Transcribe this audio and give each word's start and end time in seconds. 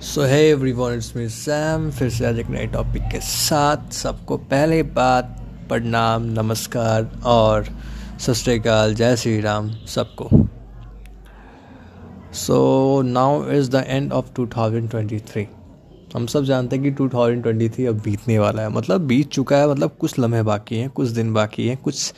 सो 0.00 0.22
है 0.22 0.44
everyone 0.44 0.94
it's 0.94 1.16
me 1.16 1.28
Sam 1.28 1.90
फिर 1.90 2.10
से 2.10 2.26
आज 2.26 2.38
एक 2.38 2.46
नए 2.46 2.66
टॉपिक 2.66 3.02
के 3.02 3.20
साथ 3.20 3.90
सबको 3.92 4.36
पहले 4.36 4.82
बात, 4.82 5.24
प्रणाम, 5.68 6.22
नमस्कार 6.22 7.20
और 7.24 7.66
सत 8.20 8.34
जय 8.94 9.16
श्री 9.16 9.40
राम 9.40 9.70
सबको। 9.70 10.28
So 12.32 13.02
now 13.02 13.50
is 13.50 13.70
the 13.70 13.84
end 13.86 14.12
of 14.12 14.32
2023 14.40 15.46
हम 16.14 16.26
सब 16.26 16.44
जानते 16.44 16.76
हैं 16.76 16.84
कि 16.84 16.90
2023 16.90 17.86
अब 17.86 18.00
बीतने 18.00 18.38
वाला 18.38 18.62
है। 18.62 18.68
मतलब 18.68 19.00
बीत 19.00 19.28
चुका 19.28 19.56
है 19.56 19.70
मतलब 19.70 19.96
कुछ 20.00 20.18
लम्हे 20.18 20.42
बाकी 20.42 20.76
हैं, 20.76 20.90
कुछ 20.90 21.08
दिन 21.08 21.34
बाकी 21.34 21.68
हैं, 21.68 21.76
कुछ 21.76 22.14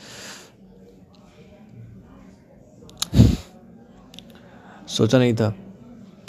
सोचा 4.87 5.17
नहीं 5.17 5.35
था 5.35 5.53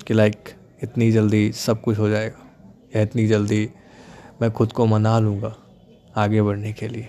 कि 0.06 0.14
लाइक 0.14 0.54
इतनी 0.84 1.10
जल्दी 1.12 1.50
सब 1.52 1.80
कुछ 1.82 1.98
हो 1.98 2.08
जाएगा। 2.08 2.46
या 2.96 3.02
इतनी 3.02 3.26
जल्दी 3.26 3.68
मैं 4.42 4.50
खुद 4.50 4.72
को 4.72 4.86
मना 4.86 5.18
लूँगा 5.18 5.54
आगे 6.16 6.42
बढ़ने 6.42 6.72
के 6.72 6.88
लिए। 6.88 7.08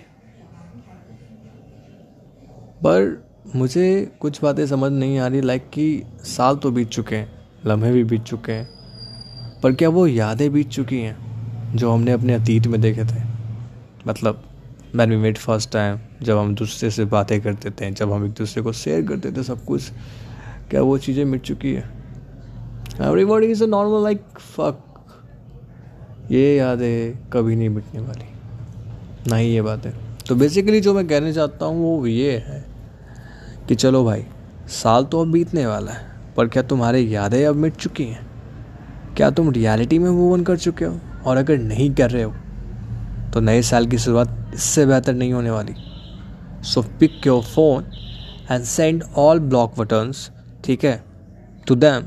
पर 2.76 3.24
मुझे 3.56 4.16
कुछ 4.20 4.42
बातें 4.42 4.66
समझ 4.66 4.90
नहीं 4.92 5.18
आ 5.18 5.26
रही 5.26 5.40
लाइक 5.40 5.68
कि 5.70 6.02
साल 6.26 6.56
तो 6.56 6.70
बीत 6.70 6.88
चुके 6.88 7.16
हैं, 7.16 7.30
लम्हे 7.66 7.92
भी 7.92 8.04
बीत 8.04 8.22
चुके 8.22 8.52
हैं, 8.52 9.60
पर 9.62 9.72
क्या 9.72 9.88
वो 9.88 10.06
यादें 10.06 10.52
बीत 10.52 10.68
चुकी 10.68 11.00
हैं 11.00 11.76
जो 11.76 11.90
हमने 11.90 12.12
अपने 12.12 12.34
अतीत 12.34 12.66
में 12.66 12.80
देखे 12.80 13.04
थे? 13.04 13.22
मतलब 14.06 14.42
man 14.94 15.10
we 15.10 15.16
met 15.16 15.38
first 15.38 15.72
time 15.72 15.98
जब 16.22 16.38
हम 16.38 16.54
दूसरे 16.54 16.90
से 16.90 17.04
बातें 17.04 17.40
करते 17.40 17.70
थे, 17.70 17.90
जब 17.90 18.12
हम 18.12 18.24
एक 18.26 18.32
दूसरे 18.32 18.62
को 18.62 18.72
शेयर 18.72 19.06
करते 19.06 19.32
थे 19.32 19.42
सब 19.42 19.64
कुछ, 19.64 19.90
क्या 20.70 20.82
वो 20.82 20.98
चीज़ें 20.98 21.24
मिट 21.24 21.42
चुकी 21.42 21.72
है? 21.74 21.95
Everybody 22.96 23.46
is 23.46 23.62
a 23.64 23.66
normal 23.66 24.02
like 24.02 24.20
fuck 24.38 24.82
ये 26.30 26.56
यादें 26.56 27.30
कभी 27.32 27.56
नहीं 27.56 27.68
मिटने 27.68 28.00
वाली। 28.00 28.24
ना 29.30 29.36
ही 29.36 29.48
ये 29.48 29.62
बात। 29.62 29.86
है 29.86 29.92
तो 30.28 30.34
बेसिकली 30.34 30.80
जो 30.80 30.94
मैं 30.94 31.06
कहना 31.08 31.32
चाहता 31.32 31.66
हूँ, 31.66 31.82
वो 31.82 32.06
ये 32.06 32.36
है 32.38 32.64
कि 33.68 33.74
चलो 33.74 34.04
भाई, 34.04 34.24
साल 34.72 35.04
तो 35.04 35.20
अब 35.20 35.30
बीतने 35.32 35.66
वाला 35.66 35.92
है, 35.92 36.06
पर 36.36 36.48
क्या 36.48 36.62
तुम्हारे 36.64 37.00
यादें 37.00 37.44
अब 37.46 37.56
मिट 37.56 37.76
चुकी 37.76 38.04
हैं? 38.04 38.26
क्या 39.16 39.30
तुम 39.30 39.50
रियलिटी 39.50 39.98
में 39.98 40.10
मूव 40.10 40.32
ऑन 40.32 40.44
कर 40.44 40.56
चुके 40.56 40.84
हो? 40.84 40.98
और 41.26 41.36
अगर 41.36 41.58
नहीं 41.58 41.90
कर 41.94 42.10
रहे 42.10 42.22
हो 42.22 42.32
तो 43.32 43.40
नए 43.40 43.62
साल 43.64 43.86
की 43.86 43.98
शुरुआत 43.98 44.52
इससे 44.54 44.86
बेहतर 44.86 45.14
नहीं 45.14 45.32
होने 45.32 45.50
वाली। 45.50 45.74
So 46.64 46.82
pick 47.00 47.26
your 47.26 47.42
phone 47.44 47.84
and 48.50 48.64
send 48.64 49.02
all 49.16 49.38
block 49.40 49.78
buttons 49.78 50.30
ठीक 50.64 50.84
है? 50.84 51.02
टू 51.68 51.74
दैम 51.76 52.02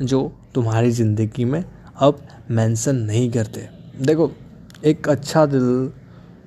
जो 0.00 0.32
तुम्हारी 0.54 0.90
ज़िंदगी 0.90 1.44
में 1.44 1.64
अब 1.96 2.18
मेंशन 2.50 2.96
नहीं 2.96 3.30
करते। 3.30 3.68
देखो 4.00 4.30
एक 4.84 5.08
अच्छा 5.08 5.44
दिल 5.46 5.92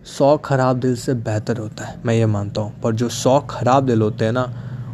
सौ 0.08 0.36
ख़राब 0.38 0.80
दिल 0.80 0.96
से 0.96 1.14
बेहतर 1.14 1.58
होता 1.58 1.86
है 1.86 2.02
मैं 2.06 2.14
ये 2.14 2.26
मानता 2.28 2.62
हूँ। 2.62 2.80
पर 2.82 2.96
जो 2.96 3.10
सौ 3.10 3.40
ख़राब 3.50 3.86
दिल 3.86 4.02
होते 4.02 4.26
हैं 4.26 4.32
ना 4.32 4.44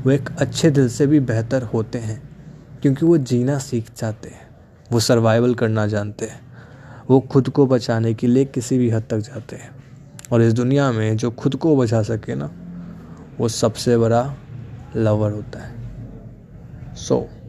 वो 0.06 0.11
एक 0.11 0.30
अच्छे 0.39 0.72
दिल 0.72 0.89
से 0.89 1.08
भी 1.08 1.20
बेहतर 1.22 1.64
होते 1.64 2.00
हैं 2.00 2.22
क्योंकि 2.81 3.06
वो 3.06 3.17
जीना 3.20 3.58
सीख 3.59 3.89
जाते 3.98 4.30
हैं 4.30 4.48
वो 4.92 5.00
सर्वाइवल 5.02 5.53
करना 5.56 5.86
जानते 5.88 6.26
हैं 6.26 6.42
वो 7.09 7.20
खुद 7.22 7.50
को 7.50 7.66
बचाने 7.67 8.14
के 8.14 8.28
लिए 8.28 8.45
किसी 8.45 8.78
भी 8.78 8.89
हद 8.89 9.03
तक 9.09 9.20
जाते 9.20 9.56
हैं। 9.56 9.73
और 10.31 10.42
इस 10.42 10.53
दुनिया 10.53 10.92
में 10.92 11.17
जो 11.17 11.31
खुद 11.31 11.56
को 11.56 11.76
बचा 11.78 12.02
सके 12.03 12.36
ना 12.36 12.50
वो 13.39 13.48
सबसे 13.50 13.98
बड़ा 13.98 14.22
लवर 14.95 15.31
होता 15.31 15.59
है। 15.59 16.95
सो 16.95 17.16
so, 17.16 17.44